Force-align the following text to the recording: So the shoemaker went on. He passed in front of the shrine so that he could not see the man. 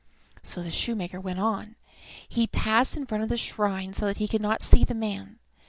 So 0.41 0.63
the 0.63 0.71
shoemaker 0.71 1.21
went 1.21 1.39
on. 1.39 1.75
He 2.27 2.47
passed 2.47 2.97
in 2.97 3.05
front 3.05 3.21
of 3.21 3.29
the 3.29 3.37
shrine 3.37 3.93
so 3.93 4.07
that 4.07 4.17
he 4.17 4.27
could 4.27 4.41
not 4.41 4.63
see 4.63 4.83
the 4.83 4.95
man. 4.95 5.37